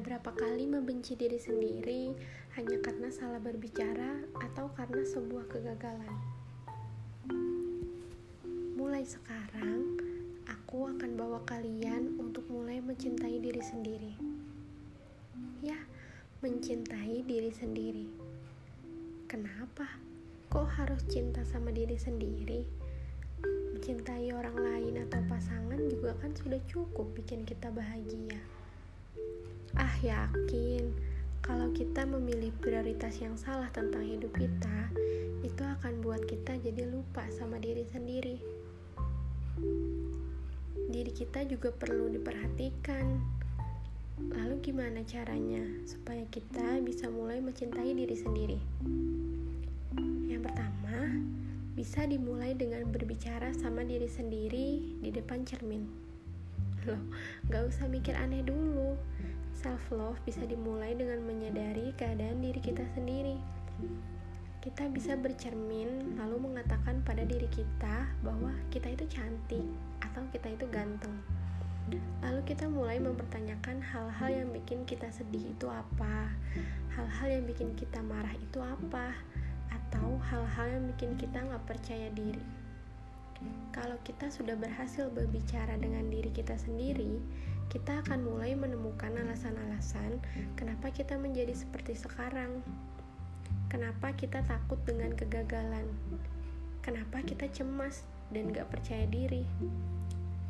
[0.00, 2.16] Sudah berapa kali membenci diri sendiri
[2.56, 6.16] hanya karena salah berbicara atau karena sebuah kegagalan.
[8.80, 10.00] Mulai sekarang,
[10.48, 14.16] aku akan bawa kalian untuk mulai mencintai diri sendiri.
[15.60, 15.76] Ya,
[16.40, 18.08] mencintai diri sendiri.
[19.28, 20.00] Kenapa?
[20.48, 22.64] Kok harus cinta sama diri sendiri?
[23.76, 28.40] Mencintai orang lain atau pasangan juga kan sudah cukup bikin kita bahagia.
[29.78, 30.90] Ah, yakin
[31.40, 34.90] kalau kita memilih prioritas yang salah tentang hidup kita,
[35.42, 38.38] itu akan buat kita jadi lupa sama diri sendiri.
[40.90, 43.18] Diri kita juga perlu diperhatikan.
[44.20, 48.58] Lalu gimana caranya supaya kita bisa mulai mencintai diri sendiri?
[50.28, 51.18] Yang pertama,
[51.72, 55.88] bisa dimulai dengan berbicara sama diri sendiri di depan cermin.
[56.84, 57.00] Loh,
[57.48, 58.94] gak usah mikir aneh dulu
[59.60, 63.36] Self love bisa dimulai dengan menyadari keadaan diri kita sendiri.
[64.64, 69.68] Kita bisa bercermin lalu mengatakan pada diri kita bahwa kita itu cantik
[70.00, 71.12] atau kita itu ganteng.
[72.24, 76.32] Lalu kita mulai mempertanyakan hal-hal yang bikin kita sedih itu apa,
[76.96, 79.12] hal-hal yang bikin kita marah itu apa,
[79.68, 82.69] atau hal-hal yang bikin kita nggak percaya diri.
[83.70, 87.22] Kalau kita sudah berhasil berbicara dengan diri kita sendiri,
[87.70, 90.18] kita akan mulai menemukan alasan-alasan
[90.58, 92.60] kenapa kita menjadi seperti sekarang.
[93.70, 95.86] Kenapa kita takut dengan kegagalan?
[96.82, 98.02] Kenapa kita cemas
[98.34, 99.46] dan gak percaya diri?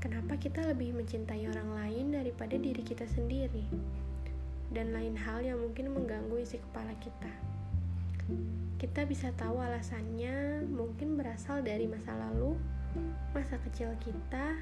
[0.00, 3.68] Kenapa kita lebih mencintai orang lain daripada diri kita sendiri?
[4.72, 7.28] Dan lain hal yang mungkin mengganggu isi kepala kita.
[8.80, 12.56] Kita bisa tahu alasannya mungkin berasal dari masa lalu,
[13.30, 14.58] masa kecil kita,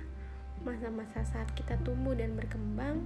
[0.67, 3.01] masa-masa saat kita tumbuh dan berkembang,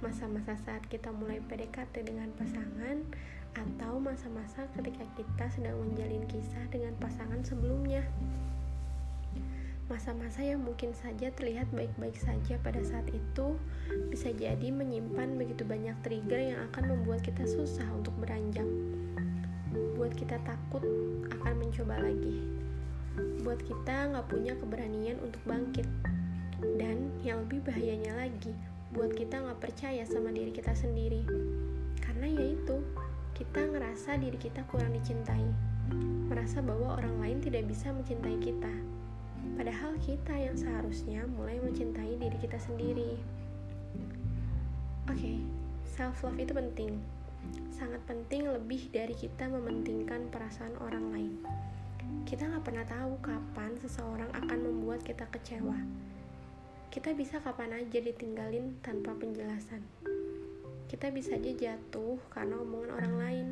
[0.00, 3.04] masa-masa saat kita mulai PDKT dengan pasangan,
[3.52, 8.00] atau masa-masa ketika kita sedang menjalin kisah dengan pasangan sebelumnya.
[9.92, 13.60] Masa-masa yang mungkin saja terlihat baik-baik saja pada saat itu
[14.08, 18.64] bisa jadi menyimpan begitu banyak trigger yang akan membuat kita susah untuk beranjak.
[20.00, 20.80] Buat kita takut
[21.28, 22.40] akan mencoba lagi.
[23.44, 25.84] Buat kita nggak punya keberanian untuk bangkit
[26.78, 28.54] dan yang lebih bahayanya lagi,
[28.94, 31.26] buat kita nggak percaya sama diri kita sendiri.
[31.98, 32.78] Karena yaitu,
[33.34, 35.42] kita ngerasa diri kita kurang dicintai.
[36.30, 38.70] Merasa bahwa orang lain tidak bisa mencintai kita.
[39.58, 43.18] Padahal kita yang seharusnya mulai mencintai diri kita sendiri.
[45.10, 45.36] Oke, okay,
[45.82, 47.02] self love itu penting.
[47.74, 51.34] Sangat penting lebih dari kita mementingkan perasaan orang lain.
[52.24, 55.76] Kita nggak pernah tahu kapan seseorang akan membuat kita kecewa
[56.92, 59.80] kita bisa kapan aja ditinggalin tanpa penjelasan.
[60.92, 63.48] Kita bisa aja jatuh karena omongan orang lain.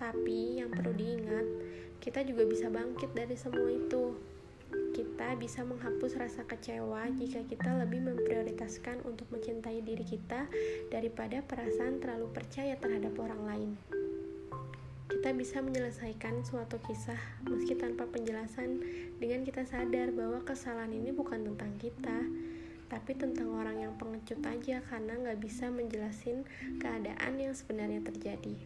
[0.00, 1.44] Tapi yang perlu diingat,
[2.00, 4.16] kita juga bisa bangkit dari semua itu.
[4.96, 10.48] Kita bisa menghapus rasa kecewa jika kita lebih memprioritaskan untuk mencintai diri kita
[10.88, 13.70] daripada perasaan terlalu percaya terhadap orang lain
[15.22, 17.14] kita bisa menyelesaikan suatu kisah
[17.46, 18.82] meski tanpa penjelasan
[19.22, 22.26] dengan kita sadar bahwa kesalahan ini bukan tentang kita
[22.90, 26.42] tapi tentang orang yang pengecut aja karena nggak bisa menjelasin
[26.82, 28.58] keadaan yang sebenarnya terjadi.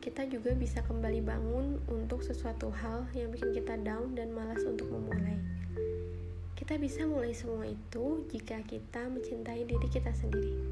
[0.00, 4.88] Kita juga bisa kembali bangun untuk sesuatu hal yang bikin kita down dan malas untuk
[4.88, 5.36] memulai.
[6.56, 10.64] Kita bisa mulai semua itu jika kita mencintai diri kita sendiri.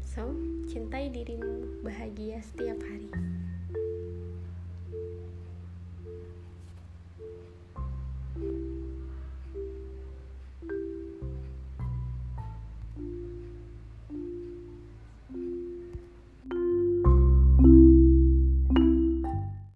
[0.00, 0.32] So
[0.72, 3.12] cintai dirimu bahagia setiap hari